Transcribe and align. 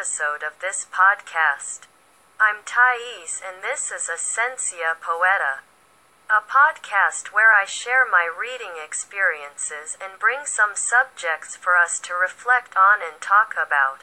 episode 0.00 0.40
of 0.40 0.56
this 0.64 0.88
podcast. 0.88 1.84
I'm 2.40 2.64
Thais, 2.64 3.44
and 3.44 3.60
this 3.60 3.92
is 3.92 4.08
Essentia 4.08 4.96
Poeta, 4.96 5.60
a 6.24 6.40
podcast 6.40 7.36
where 7.36 7.52
I 7.52 7.68
share 7.68 8.08
my 8.08 8.24
reading 8.24 8.80
experiences 8.80 10.00
and 10.00 10.16
bring 10.16 10.48
some 10.48 10.72
subjects 10.72 11.52
for 11.52 11.76
us 11.76 12.00
to 12.08 12.16
reflect 12.16 12.72
on 12.80 13.04
and 13.04 13.20
talk 13.20 13.52
about. 13.52 14.00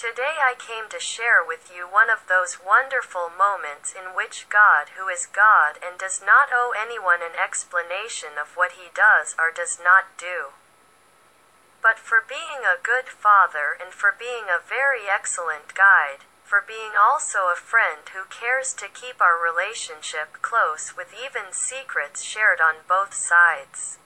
Today 0.00 0.40
I 0.40 0.56
came 0.56 0.88
to 0.88 0.96
share 0.96 1.44
with 1.44 1.68
you 1.68 1.84
one 1.84 2.08
of 2.08 2.24
those 2.24 2.56
wonderful 2.56 3.28
moments 3.28 3.92
in 3.92 4.16
which 4.16 4.48
God, 4.48 4.96
who 4.96 5.12
is 5.12 5.28
God 5.28 5.76
and 5.84 6.00
does 6.00 6.24
not 6.24 6.48
owe 6.48 6.72
anyone 6.72 7.20
an 7.20 7.36
explanation 7.36 8.40
of 8.40 8.56
what 8.56 8.80
he 8.80 8.88
does 8.96 9.36
or 9.36 9.52
does 9.52 9.76
not 9.76 10.16
do, 10.16 10.56
but 11.82 11.98
for 11.98 12.22
being 12.26 12.62
a 12.62 12.80
good 12.80 13.10
father 13.10 13.76
and 13.82 13.92
for 13.92 14.14
being 14.16 14.46
a 14.46 14.62
very 14.62 15.10
excellent 15.10 15.74
guide, 15.74 16.24
for 16.44 16.62
being 16.62 16.92
also 16.94 17.50
a 17.50 17.58
friend 17.58 18.06
who 18.14 18.24
cares 18.30 18.72
to 18.72 18.86
keep 18.86 19.20
our 19.20 19.34
relationship 19.36 20.40
close 20.42 20.96
with 20.96 21.12
even 21.12 21.50
secrets 21.50 22.22
shared 22.22 22.60
on 22.60 22.86
both 22.88 23.12
sides. 23.12 23.98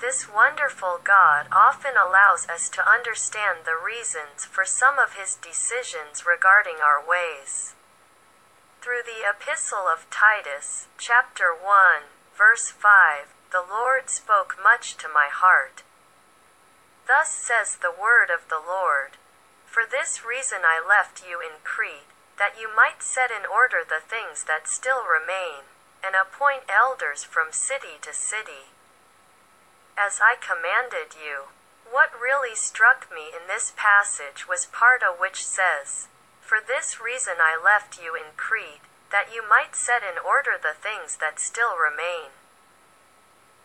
This 0.00 0.28
wonderful 0.28 1.00
God 1.02 1.46
often 1.50 1.96
allows 1.96 2.46
us 2.48 2.68
to 2.70 2.88
understand 2.88 3.64
the 3.64 3.76
reasons 3.76 4.44
for 4.44 4.64
some 4.64 4.98
of 4.98 5.14
his 5.14 5.36
decisions 5.36 6.24
regarding 6.26 6.84
our 6.84 7.00
ways. 7.00 7.74
Through 8.80 9.02
the 9.04 9.24
Epistle 9.28 9.88
of 9.90 10.06
Titus, 10.10 10.86
chapter 10.96 11.52
1, 11.52 12.06
verse 12.36 12.68
5, 12.70 13.34
the 13.50 13.64
Lord 13.66 14.10
spoke 14.10 14.56
much 14.62 14.96
to 14.98 15.08
my 15.08 15.28
heart. 15.32 15.82
Thus 17.06 17.30
says 17.30 17.76
the 17.76 17.90
word 17.90 18.30
of 18.30 18.48
the 18.48 18.58
Lord 18.58 19.16
For 19.66 19.84
this 19.86 20.24
reason 20.24 20.62
I 20.64 20.82
left 20.82 21.22
you 21.26 21.40
in 21.40 21.62
Crete, 21.62 22.10
that 22.38 22.58
you 22.58 22.68
might 22.74 23.02
set 23.02 23.30
in 23.30 23.46
order 23.46 23.82
the 23.82 24.00
things 24.00 24.44
that 24.44 24.68
still 24.68 25.04
remain, 25.04 25.64
and 26.02 26.14
appoint 26.14 26.64
elders 26.68 27.24
from 27.24 27.52
city 27.52 27.98
to 28.02 28.12
city 28.12 28.70
as 29.96 30.20
I 30.20 30.36
commanded 30.36 31.16
you. 31.16 31.48
What 31.90 32.12
really 32.20 32.54
struck 32.54 33.08
me 33.10 33.32
in 33.32 33.48
this 33.48 33.72
passage 33.76 34.46
was 34.46 34.66
part 34.66 35.02
of 35.02 35.18
which 35.18 35.44
says, 35.44 36.08
For 36.40 36.58
this 36.60 37.00
reason 37.00 37.40
I 37.40 37.56
left 37.56 37.98
you 38.00 38.14
in 38.14 38.36
Crete, 38.36 38.84
that 39.10 39.32
you 39.32 39.42
might 39.48 39.74
set 39.74 40.02
in 40.02 40.18
order 40.18 40.60
the 40.60 40.76
things 40.76 41.16
that 41.16 41.40
still 41.40 41.76
remain. 41.76 42.36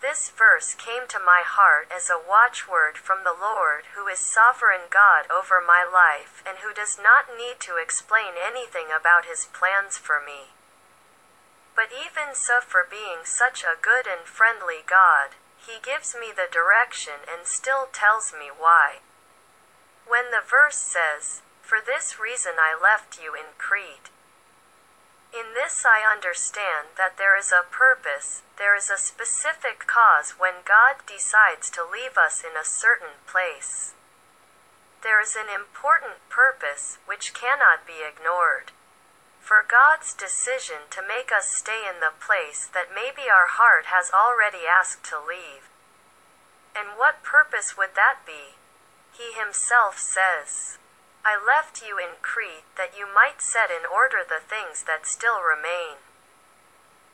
This 0.01 0.31
verse 0.31 0.73
came 0.73 1.05
to 1.09 1.19
my 1.19 1.43
heart 1.45 1.87
as 1.93 2.09
a 2.09 2.17
watchword 2.17 2.97
from 2.97 3.23
the 3.23 3.37
Lord, 3.37 3.85
who 3.93 4.07
is 4.07 4.17
sovereign 4.17 4.89
God 4.89 5.29
over 5.29 5.61
my 5.61 5.85
life 5.85 6.41
and 6.41 6.57
who 6.59 6.73
does 6.73 6.97
not 6.97 7.37
need 7.37 7.59
to 7.61 7.77
explain 7.77 8.33
anything 8.33 8.89
about 8.89 9.25
his 9.25 9.45
plans 9.53 9.99
for 9.99 10.19
me. 10.19 10.57
But 11.75 11.93
even 11.93 12.33
so, 12.33 12.61
for 12.61 12.83
being 12.83 13.25
such 13.25 13.63
a 13.63 13.79
good 13.79 14.07
and 14.07 14.25
friendly 14.25 14.81
God, 14.81 15.37
he 15.55 15.77
gives 15.77 16.15
me 16.15 16.33
the 16.33 16.49
direction 16.51 17.21
and 17.29 17.45
still 17.45 17.87
tells 17.93 18.33
me 18.33 18.49
why. 18.49 19.05
When 20.07 20.31
the 20.31 20.41
verse 20.41 20.81
says, 20.81 21.43
For 21.61 21.77
this 21.77 22.19
reason 22.19 22.53
I 22.57 22.73
left 22.73 23.21
you 23.21 23.35
in 23.35 23.53
Crete. 23.59 24.09
In 25.33 25.53
this 25.53 25.85
I 25.85 26.03
understand 26.03 26.89
that 26.97 27.17
there 27.17 27.37
is 27.37 27.51
a 27.51 27.63
purpose, 27.69 28.43
there 28.57 28.75
is 28.75 28.89
a 28.89 28.97
specific 28.97 29.87
cause 29.87 30.31
when 30.37 30.63
God 30.65 31.05
decides 31.07 31.69
to 31.71 31.87
leave 31.87 32.17
us 32.17 32.43
in 32.43 32.57
a 32.57 32.65
certain 32.67 33.15
place. 33.27 33.93
There 35.03 35.21
is 35.21 35.35
an 35.35 35.47
important 35.47 36.19
purpose 36.29 36.99
which 37.05 37.33
cannot 37.33 37.87
be 37.87 38.03
ignored 38.03 38.71
for 39.41 39.65
God's 39.67 40.13
decision 40.13 40.87
to 40.91 41.01
make 41.01 41.31
us 41.31 41.49
stay 41.49 41.83
in 41.83 41.99
the 41.99 42.13
place 42.13 42.69
that 42.73 42.93
maybe 42.93 43.27
our 43.27 43.49
heart 43.49 43.91
has 43.91 44.11
already 44.13 44.63
asked 44.69 45.03
to 45.09 45.19
leave. 45.19 45.67
And 46.77 46.95
what 46.95 47.23
purpose 47.23 47.75
would 47.75 47.95
that 47.95 48.23
be? 48.25 48.55
He 49.11 49.33
himself 49.33 49.97
says, 49.97 50.77
I 51.23 51.37
left 51.37 51.85
you 51.85 51.99
in 51.99 52.17
Crete 52.23 52.65
that 52.77 52.97
you 52.97 53.05
might 53.05 53.41
set 53.41 53.69
in 53.69 53.85
order 53.85 54.25
the 54.25 54.41
things 54.41 54.83
that 54.89 55.05
still 55.05 55.41
remain. 55.41 56.01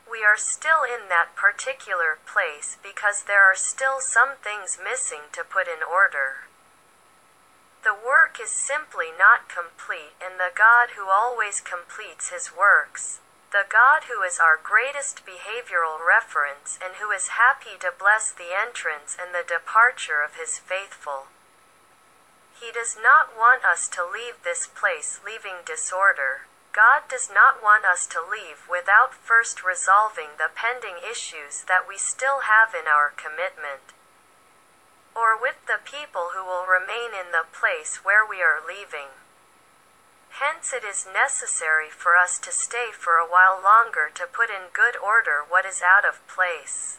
We 0.08 0.24
are 0.24 0.40
still 0.40 0.80
in 0.80 1.12
that 1.12 1.36
particular 1.36 2.16
place 2.24 2.78
because 2.82 3.24
there 3.28 3.44
are 3.44 3.54
still 3.54 4.00
some 4.00 4.40
things 4.40 4.80
missing 4.80 5.28
to 5.32 5.44
put 5.44 5.68
in 5.68 5.84
order. 5.84 6.48
The 7.84 7.92
work 7.92 8.40
is 8.40 8.48
simply 8.48 9.12
not 9.12 9.52
complete, 9.52 10.16
and 10.16 10.40
the 10.40 10.56
God 10.56 10.96
who 10.96 11.12
always 11.12 11.60
completes 11.60 12.30
his 12.30 12.48
works, 12.48 13.20
the 13.52 13.68
God 13.68 14.08
who 14.08 14.24
is 14.24 14.40
our 14.40 14.56
greatest 14.56 15.28
behavioral 15.28 16.00
reference 16.00 16.78
and 16.80 16.96
who 16.96 17.12
is 17.12 17.36
happy 17.36 17.76
to 17.80 17.92
bless 17.92 18.32
the 18.32 18.56
entrance 18.56 19.16
and 19.20 19.36
the 19.36 19.44
departure 19.46 20.24
of 20.24 20.40
his 20.40 20.58
faithful. 20.58 21.28
He 22.60 22.72
does 22.72 22.96
not 23.00 23.36
want 23.36 23.64
us 23.64 23.88
to 23.88 24.04
leave 24.04 24.42
this 24.42 24.66
place 24.66 25.20
leaving 25.24 25.62
disorder. 25.64 26.46
God 26.72 27.08
does 27.08 27.30
not 27.30 27.62
want 27.62 27.84
us 27.84 28.06
to 28.08 28.20
leave 28.20 28.68
without 28.68 29.14
first 29.14 29.64
resolving 29.64 30.36
the 30.38 30.50
pending 30.54 30.98
issues 30.98 31.64
that 31.64 31.86
we 31.88 31.96
still 31.98 32.40
have 32.40 32.74
in 32.74 32.86
our 32.86 33.10
commitment 33.10 33.94
or 35.18 35.34
with 35.34 35.58
the 35.66 35.82
people 35.82 36.30
who 36.34 36.44
will 36.46 36.66
remain 36.66 37.10
in 37.10 37.32
the 37.32 37.46
place 37.50 38.04
where 38.04 38.22
we 38.22 38.38
are 38.38 38.62
leaving. 38.62 39.10
Hence, 40.38 40.72
it 40.72 40.84
is 40.84 41.10
necessary 41.10 41.90
for 41.90 42.14
us 42.14 42.38
to 42.38 42.52
stay 42.52 42.90
for 42.92 43.18
a 43.18 43.26
while 43.26 43.58
longer 43.58 44.10
to 44.14 44.30
put 44.30 44.50
in 44.50 44.70
good 44.72 44.94
order 44.94 45.42
what 45.42 45.66
is 45.66 45.82
out 45.82 46.06
of 46.06 46.22
place. 46.28 46.98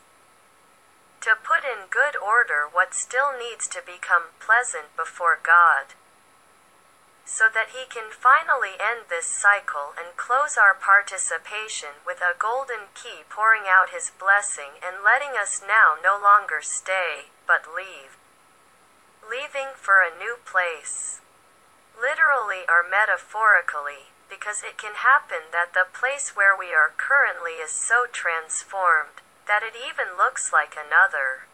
To 1.27 1.35
put 1.35 1.67
in 1.67 1.91
good 1.91 2.15
order 2.15 2.63
what 2.71 2.95
still 2.95 3.35
needs 3.35 3.67
to 3.75 3.83
become 3.83 4.31
pleasant 4.39 4.95
before 4.95 5.35
God. 5.35 5.91
So 7.25 7.51
that 7.51 7.75
He 7.75 7.83
can 7.91 8.07
finally 8.09 8.79
end 8.79 9.11
this 9.11 9.27
cycle 9.27 9.91
and 9.99 10.15
close 10.15 10.55
our 10.55 10.73
participation 10.73 11.99
with 12.07 12.23
a 12.23 12.39
golden 12.39 12.95
key 12.95 13.27
pouring 13.27 13.67
out 13.67 13.91
His 13.91 14.15
blessing 14.15 14.79
and 14.79 15.03
letting 15.03 15.35
us 15.35 15.59
now 15.59 15.99
no 15.99 16.15
longer 16.15 16.63
stay, 16.63 17.35
but 17.45 17.67
leave. 17.67 18.15
Leaving 19.19 19.75
for 19.75 19.99
a 19.99 20.15
new 20.15 20.39
place. 20.47 21.19
Literally 21.99 22.63
or 22.71 22.79
metaphorically, 22.79 24.15
because 24.31 24.63
it 24.63 24.79
can 24.79 25.03
happen 25.03 25.51
that 25.51 25.75
the 25.75 25.85
place 25.91 26.31
where 26.31 26.55
we 26.55 26.71
are 26.71 26.95
currently 26.95 27.59
is 27.59 27.75
so 27.75 28.07
transformed 28.07 29.19
that 29.49 29.65
it 29.65 29.73
even 29.73 30.13
looks 30.13 30.53
like 30.53 30.77
another. 30.77 31.49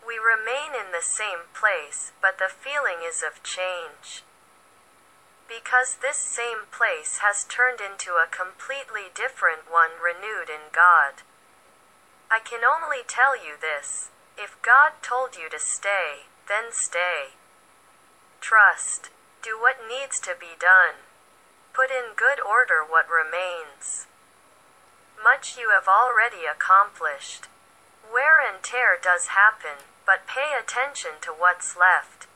We 0.00 0.16
remain 0.16 0.72
in 0.72 0.96
the 0.96 1.04
same 1.04 1.52
place, 1.52 2.16
but 2.24 2.40
the 2.40 2.48
feeling 2.48 3.04
is 3.04 3.20
of 3.20 3.44
change. 3.44 4.24
Because 5.44 6.00
this 6.00 6.16
same 6.16 6.64
place 6.72 7.20
has 7.20 7.44
turned 7.44 7.84
into 7.84 8.16
a 8.16 8.32
completely 8.32 9.12
different 9.12 9.68
one 9.68 10.00
renewed 10.00 10.48
in 10.48 10.72
God. 10.72 11.20
I 12.32 12.40
can 12.40 12.64
only 12.64 13.04
tell 13.04 13.36
you 13.36 13.60
this 13.60 14.08
if 14.40 14.56
God 14.64 14.96
told 15.04 15.36
you 15.36 15.52
to 15.52 15.60
stay, 15.60 16.32
then 16.48 16.72
stay. 16.72 17.36
Trust. 18.40 19.12
Do 19.44 19.60
what 19.60 19.84
needs 19.84 20.18
to 20.24 20.32
be 20.32 20.56
done. 20.58 21.04
Put 21.76 21.92
in 21.92 22.16
good 22.16 22.40
order 22.40 22.80
what 22.80 23.04
remains. 23.12 24.08
Much 25.22 25.56
you 25.56 25.70
have 25.70 25.88
already 25.88 26.46
accomplished. 26.46 27.46
Wear 28.12 28.40
and 28.40 28.62
tear 28.62 28.98
does 29.00 29.28
happen, 29.28 29.84
but 30.04 30.26
pay 30.26 30.54
attention 30.58 31.18
to 31.22 31.32
what's 31.32 31.76
left. 31.76 32.26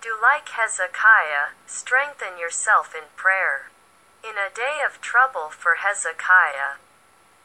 Do 0.00 0.16
like 0.20 0.48
Hezekiah, 0.48 1.54
strengthen 1.66 2.38
yourself 2.38 2.94
in 2.94 3.04
prayer. 3.14 3.70
In 4.24 4.38
a 4.38 4.54
day 4.54 4.80
of 4.84 5.00
trouble 5.00 5.50
for 5.50 5.76
Hezekiah. 5.78 6.78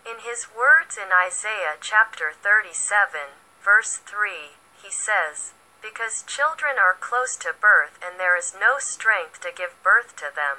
In 0.06 0.20
his 0.20 0.48
words 0.50 0.98
in 0.98 1.12
Isaiah 1.12 1.78
chapter 1.82 2.32
37, 2.32 3.44
verse 3.62 3.98
3, 3.98 4.58
he 4.82 4.90
says, 4.90 5.54
Because 5.82 6.24
children 6.24 6.78
are 6.80 6.96
close 7.00 7.36
to 7.38 7.54
birth 7.54 8.00
and 8.02 8.20
there 8.20 8.38
is 8.38 8.56
no 8.58 8.80
strength 8.80 9.42
to 9.42 9.52
give 9.56 9.76
birth 9.84 10.16
to 10.18 10.32
them. 10.34 10.58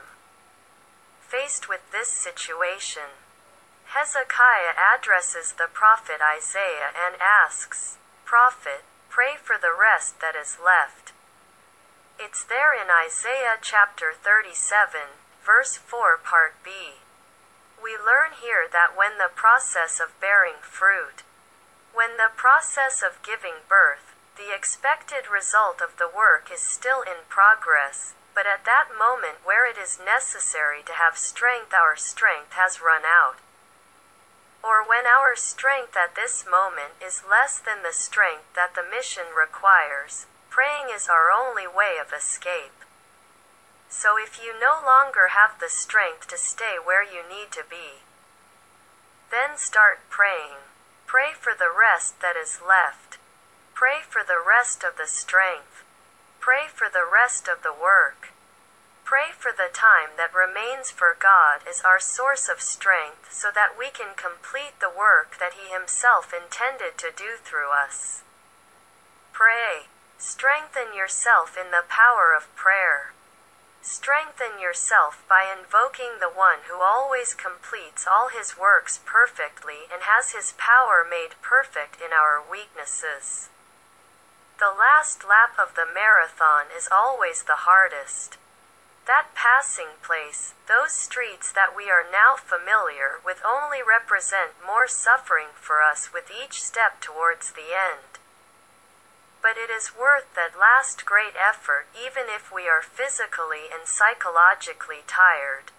Faced 1.20 1.68
with 1.68 1.80
this 1.90 2.10
situation, 2.10 3.24
Hezekiah 3.96 4.76
addresses 4.76 5.52
the 5.52 5.68
prophet 5.72 6.20
Isaiah 6.20 6.92
and 6.92 7.16
asks, 7.20 7.96
Prophet, 8.24 8.84
pray 9.08 9.36
for 9.40 9.56
the 9.56 9.72
rest 9.72 10.20
that 10.20 10.36
is 10.36 10.58
left. 10.62 11.12
It's 12.18 12.44
there 12.44 12.76
in 12.76 12.90
Isaiah 12.90 13.56
chapter 13.62 14.12
37, 14.12 15.16
verse 15.44 15.76
4, 15.76 16.18
part 16.18 16.62
B. 16.62 17.00
We 17.82 17.96
learn 17.96 18.36
here 18.36 18.68
that 18.70 18.92
when 18.96 19.16
the 19.16 19.32
process 19.34 20.00
of 20.00 20.20
bearing 20.20 20.60
fruit, 20.60 21.24
when 21.94 22.18
the 22.18 22.30
process 22.36 23.02
of 23.02 23.22
giving 23.22 23.64
birth, 23.68 24.14
The 24.38 24.54
expected 24.54 25.26
result 25.26 25.82
of 25.82 25.98
the 25.98 26.06
work 26.06 26.48
is 26.54 26.60
still 26.60 27.02
in 27.02 27.26
progress, 27.28 28.14
but 28.34 28.46
at 28.46 28.64
that 28.66 28.86
moment 28.96 29.42
where 29.42 29.66
it 29.68 29.76
is 29.76 29.98
necessary 29.98 30.80
to 30.86 30.92
have 30.92 31.18
strength, 31.18 31.74
our 31.74 31.96
strength 31.96 32.52
has 32.52 32.80
run 32.80 33.02
out. 33.02 33.42
Or 34.62 34.82
when 34.86 35.06
our 35.06 35.36
strength 35.36 35.96
at 35.96 36.14
this 36.14 36.44
moment 36.48 36.98
is 37.04 37.22
less 37.28 37.58
than 37.58 37.82
the 37.82 37.92
strength 37.92 38.54
that 38.54 38.74
the 38.74 38.82
mission 38.82 39.30
requires, 39.36 40.26
praying 40.50 40.90
is 40.94 41.08
our 41.08 41.30
only 41.30 41.66
way 41.66 41.96
of 42.00 42.12
escape. 42.12 42.84
So 43.88 44.18
if 44.18 44.38
you 44.42 44.52
no 44.58 44.80
longer 44.84 45.28
have 45.28 45.60
the 45.60 45.70
strength 45.70 46.28
to 46.28 46.36
stay 46.36 46.76
where 46.82 47.02
you 47.02 47.22
need 47.22 47.50
to 47.52 47.64
be, 47.68 48.04
then 49.30 49.56
start 49.56 50.00
praying. 50.10 50.60
Pray 51.06 51.32
for 51.32 51.52
the 51.56 51.72
rest 51.72 52.20
that 52.20 52.36
is 52.36 52.60
left. 52.60 53.18
Pray 53.74 54.00
for 54.02 54.22
the 54.26 54.42
rest 54.44 54.84
of 54.84 54.98
the 54.98 55.06
strength. 55.06 55.84
Pray 56.40 56.66
for 56.68 56.88
the 56.92 57.06
rest 57.06 57.48
of 57.48 57.62
the 57.62 57.72
work. 57.72 58.32
Pray 59.08 59.32
for 59.32 59.56
the 59.56 59.72
time 59.72 60.20
that 60.20 60.36
remains 60.36 60.90
for 60.90 61.16
God 61.18 61.64
as 61.64 61.80
our 61.80 61.96
source 61.98 62.46
of 62.46 62.60
strength 62.60 63.32
so 63.32 63.48
that 63.48 63.72
we 63.72 63.88
can 63.88 64.12
complete 64.12 64.76
the 64.84 64.92
work 64.92 65.40
that 65.40 65.56
He 65.56 65.72
Himself 65.72 66.28
intended 66.36 67.00
to 67.00 67.08
do 67.16 67.40
through 67.40 67.72
us. 67.72 68.20
Pray. 69.32 69.88
Strengthen 70.18 70.92
yourself 70.92 71.56
in 71.56 71.72
the 71.72 71.88
power 71.88 72.36
of 72.36 72.54
prayer. 72.54 73.16
Strengthen 73.80 74.60
yourself 74.60 75.24
by 75.24 75.48
invoking 75.48 76.20
the 76.20 76.28
one 76.28 76.68
who 76.68 76.84
always 76.84 77.32
completes 77.32 78.04
all 78.04 78.28
his 78.28 78.60
works 78.60 79.00
perfectly 79.06 79.88
and 79.88 80.04
has 80.04 80.36
his 80.36 80.52
power 80.60 81.00
made 81.00 81.40
perfect 81.40 81.96
in 81.96 82.12
our 82.12 82.44
weaknesses. 82.44 83.48
The 84.60 84.68
last 84.68 85.24
lap 85.24 85.56
of 85.56 85.80
the 85.80 85.88
marathon 85.88 86.68
is 86.76 86.92
always 86.92 87.48
the 87.48 87.64
hardest. 87.64 88.36
That 89.08 89.32
passing 89.34 89.96
place, 90.04 90.52
those 90.68 90.92
streets 90.92 91.50
that 91.52 91.74
we 91.74 91.88
are 91.88 92.04
now 92.04 92.36
familiar 92.36 93.24
with 93.24 93.40
only 93.40 93.80
represent 93.80 94.60
more 94.60 94.86
suffering 94.86 95.56
for 95.56 95.80
us 95.80 96.12
with 96.12 96.28
each 96.28 96.60
step 96.60 97.00
towards 97.00 97.52
the 97.52 97.72
end. 97.72 98.20
But 99.40 99.56
it 99.56 99.72
is 99.72 99.96
worth 99.96 100.28
that 100.36 100.60
last 100.60 101.06
great 101.06 101.32
effort 101.40 101.86
even 101.96 102.28
if 102.28 102.52
we 102.52 102.68
are 102.68 102.84
physically 102.84 103.72
and 103.72 103.88
psychologically 103.88 105.08
tired. 105.08 105.72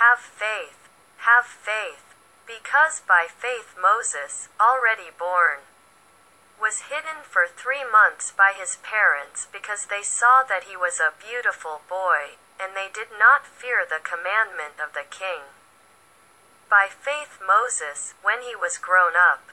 Have 0.00 0.24
faith, 0.24 0.88
have 1.28 1.44
faith, 1.44 2.16
because 2.48 3.04
by 3.04 3.28
faith 3.28 3.76
Moses, 3.76 4.48
already 4.56 5.12
born, 5.12 5.68
was 6.64 6.88
hidden 6.88 7.20
for 7.20 7.44
three 7.44 7.84
months 7.84 8.32
by 8.32 8.56
his 8.56 8.80
parents 8.80 9.46
because 9.52 9.84
they 9.92 10.00
saw 10.00 10.40
that 10.48 10.64
he 10.64 10.74
was 10.74 10.96
a 10.96 11.12
beautiful 11.12 11.84
boy, 11.92 12.40
and 12.56 12.72
they 12.72 12.88
did 12.88 13.12
not 13.20 13.44
fear 13.44 13.84
the 13.84 14.00
commandment 14.00 14.80
of 14.80 14.96
the 14.96 15.04
king. 15.04 15.44
By 16.72 16.88
faith, 16.88 17.36
Moses, 17.36 18.14
when 18.24 18.40
he 18.40 18.56
was 18.56 18.80
grown 18.80 19.12
up, 19.12 19.52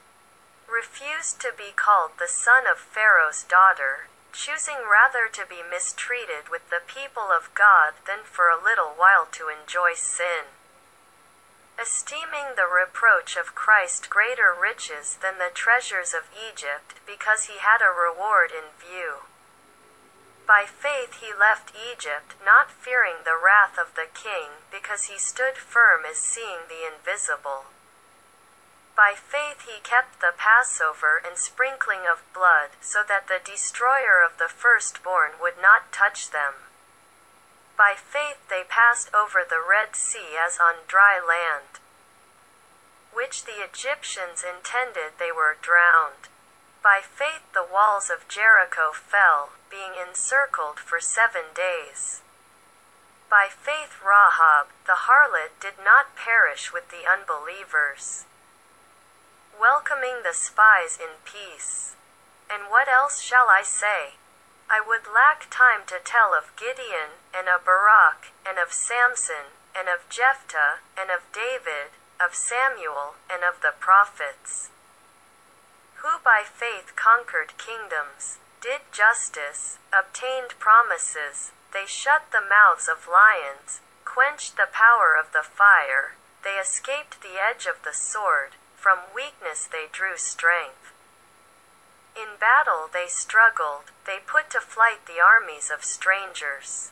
refused 0.72 1.44
to 1.44 1.52
be 1.52 1.76
called 1.76 2.16
the 2.16 2.32
son 2.32 2.64
of 2.64 2.80
Pharaoh's 2.80 3.44
daughter, 3.44 4.08
choosing 4.32 4.88
rather 4.88 5.28
to 5.28 5.44
be 5.44 5.60
mistreated 5.60 6.48
with 6.48 6.72
the 6.72 6.80
people 6.80 7.28
of 7.28 7.52
God 7.52 8.00
than 8.08 8.24
for 8.24 8.48
a 8.48 8.56
little 8.56 8.96
while 8.96 9.28
to 9.36 9.52
enjoy 9.52 10.00
sin 10.00 10.56
esteeming 11.82 12.54
the 12.56 12.70
reproach 12.70 13.36
of 13.36 13.56
Christ 13.56 14.10
greater 14.10 14.54
riches 14.54 15.18
than 15.22 15.40
the 15.40 15.50
treasures 15.50 16.14
of 16.14 16.30
Egypt, 16.30 17.02
because 17.08 17.46
he 17.46 17.58
had 17.58 17.82
a 17.82 17.90
reward 17.90 18.52
in 18.52 18.70
view. 18.78 19.26
By 20.46 20.66
faith 20.70 21.18
he 21.22 21.34
left 21.34 21.74
Egypt, 21.74 22.36
not 22.46 22.70
fearing 22.70 23.24
the 23.26 23.40
wrath 23.40 23.80
of 23.80 23.96
the 23.96 24.06
king, 24.14 24.62
because 24.70 25.10
he 25.10 25.18
stood 25.18 25.58
firm 25.58 26.06
as 26.06 26.18
seeing 26.18 26.70
the 26.70 26.86
invisible. 26.86 27.66
By 28.96 29.16
faith 29.16 29.66
he 29.66 29.82
kept 29.82 30.20
the 30.20 30.34
Passover 30.38 31.22
and 31.26 31.38
sprinkling 31.38 32.06
of 32.06 32.22
blood, 32.34 32.78
so 32.82 33.02
that 33.08 33.28
the 33.28 33.42
destroyer 33.44 34.22
of 34.22 34.38
the 34.38 34.50
firstborn 34.50 35.40
would 35.42 35.58
not 35.60 35.92
touch 35.92 36.30
them. 36.30 36.70
By 37.82 37.96
faith 37.98 38.38
they 38.48 38.64
passed 38.64 39.10
over 39.12 39.42
the 39.42 39.60
Red 39.60 39.96
Sea 39.96 40.38
as 40.38 40.60
on 40.60 40.86
dry 40.86 41.18
land, 41.18 41.82
which 43.12 43.46
the 43.46 43.64
Egyptians 43.64 44.46
intended 44.46 45.18
they 45.18 45.32
were 45.32 45.58
drowned. 45.60 46.30
By 46.84 47.02
faith 47.02 47.42
the 47.56 47.66
walls 47.66 48.12
of 48.12 48.28
Jericho 48.28 48.92
fell, 48.94 49.54
being 49.72 49.98
encircled 49.98 50.78
for 50.78 51.00
seven 51.00 51.56
days. 51.56 52.22
By 53.32 53.50
faith 53.50 53.98
Rahab, 54.06 54.68
the 54.86 55.10
harlot, 55.10 55.60
did 55.60 55.84
not 55.84 56.16
perish 56.16 56.72
with 56.72 56.92
the 56.92 57.10
unbelievers, 57.10 58.26
welcoming 59.60 60.22
the 60.22 60.38
spies 60.38 61.00
in 61.02 61.18
peace. 61.26 61.96
And 62.48 62.70
what 62.70 62.88
else 62.88 63.22
shall 63.22 63.50
I 63.50 63.64
say? 63.64 64.21
I 64.74 64.80
would 64.80 65.06
lack 65.06 65.50
time 65.50 65.84
to 65.88 66.00
tell 66.00 66.34
of 66.34 66.56
Gideon, 66.56 67.20
and 67.34 67.50
of 67.50 67.66
Barak, 67.66 68.32
and 68.48 68.58
of 68.58 68.72
Samson, 68.72 69.52
and 69.76 69.90
of 69.90 70.08
Jephthah, 70.08 70.80
and 70.96 71.12
of 71.12 71.30
David, 71.34 71.92
of 72.22 72.34
Samuel, 72.34 73.16
and 73.30 73.44
of 73.44 73.60
the 73.60 73.74
prophets, 73.78 74.70
who 75.96 76.20
by 76.24 76.46
faith 76.46 76.96
conquered 76.96 77.58
kingdoms, 77.58 78.40
did 78.62 78.80
justice, 78.94 79.78
obtained 79.92 80.58
promises, 80.58 81.52
they 81.74 81.86
shut 81.86 82.32
the 82.32 82.40
mouths 82.40 82.88
of 82.88 83.10
lions, 83.10 83.82
quenched 84.06 84.56
the 84.56 84.70
power 84.72 85.18
of 85.20 85.34
the 85.34 85.44
fire, 85.44 86.16
they 86.46 86.56
escaped 86.56 87.22
the 87.22 87.36
edge 87.38 87.66
of 87.66 87.84
the 87.84 87.94
sword, 87.94 88.56
from 88.78 89.00
weakness 89.14 89.68
they 89.68 89.88
drew 89.92 90.16
strength. 90.16 90.94
In 92.16 92.36
battle 92.40 92.90
they 92.92 93.08
struggled, 93.08 93.92
they 94.06 94.20
put 94.20 94.50
to 94.52 94.60
flight 94.60 95.06
the 95.06 95.22
armies 95.22 95.72
of 95.72 95.84
strangers. 95.84 96.92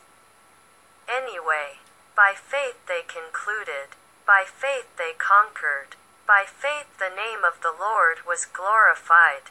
Anyway, 1.08 1.78
by 2.16 2.34
faith 2.34 2.78
they 2.86 3.02
concluded, 3.02 3.96
by 4.26 4.44
faith 4.46 4.86
they 4.96 5.12
conquered, 5.12 5.96
by 6.26 6.44
faith 6.46 6.98
the 6.98 7.10
name 7.10 7.44
of 7.44 7.60
the 7.60 7.72
Lord 7.72 8.26
was 8.26 8.46
glorified. 8.46 9.50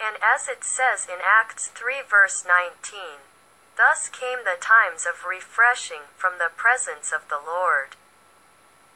And 0.00 0.16
as 0.22 0.48
it 0.48 0.62
says 0.62 1.06
in 1.06 1.18
Acts 1.24 1.68
3 1.68 2.02
verse 2.08 2.44
19, 2.46 3.26
thus 3.76 4.08
came 4.08 4.44
the 4.44 4.60
times 4.60 5.06
of 5.06 5.24
refreshing 5.24 6.08
from 6.16 6.38
the 6.38 6.52
presence 6.54 7.12
of 7.12 7.28
the 7.28 7.40
Lord. 7.44 7.96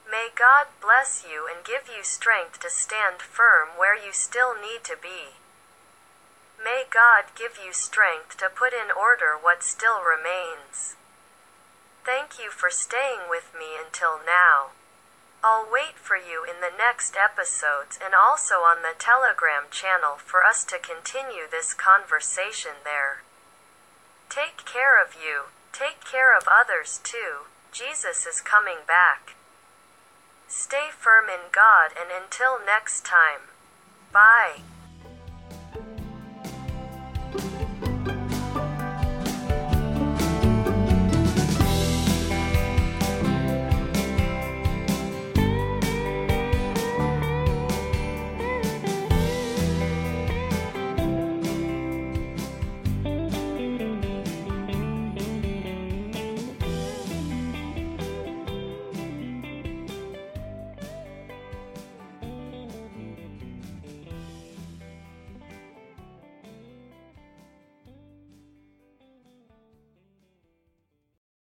May 0.08 0.28
God 0.34 0.68
bless 0.80 1.24
you 1.24 1.46
and 1.46 1.64
give 1.64 1.88
you 1.88 2.04
strength 2.04 2.60
to 2.60 2.70
stand 2.70 3.22
firm 3.22 3.70
where 3.76 3.96
you 3.96 4.12
still 4.12 4.54
need 4.54 4.84
to 4.84 4.96
be. 4.96 5.39
May 6.62 6.84
God 6.92 7.32
give 7.34 7.56
you 7.56 7.72
strength 7.72 8.36
to 8.38 8.52
put 8.52 8.72
in 8.72 8.92
order 8.92 9.36
what 9.40 9.62
still 9.62 10.04
remains. 10.04 10.96
Thank 12.04 12.38
you 12.38 12.50
for 12.50 12.68
staying 12.70 13.28
with 13.28 13.52
me 13.56 13.80
until 13.80 14.20
now. 14.24 14.76
I'll 15.42 15.66
wait 15.70 15.96
for 15.96 16.16
you 16.16 16.44
in 16.44 16.60
the 16.60 16.76
next 16.76 17.16
episodes 17.16 17.98
and 18.02 18.12
also 18.14 18.60
on 18.60 18.82
the 18.82 18.98
Telegram 18.98 19.64
channel 19.70 20.16
for 20.16 20.44
us 20.44 20.64
to 20.64 20.78
continue 20.78 21.48
this 21.50 21.72
conversation 21.72 22.84
there. 22.84 23.22
Take 24.28 24.66
care 24.66 25.00
of 25.00 25.16
you, 25.16 25.48
take 25.72 26.04
care 26.04 26.36
of 26.36 26.44
others 26.44 27.00
too. 27.02 27.48
Jesus 27.72 28.26
is 28.26 28.42
coming 28.42 28.84
back. 28.86 29.34
Stay 30.46 30.90
firm 30.92 31.30
in 31.30 31.48
God 31.52 31.92
and 31.96 32.10
until 32.10 32.58
next 32.64 33.04
time. 33.04 33.48
Bye 34.12 34.60
thank 37.40 37.88
you 37.88 37.99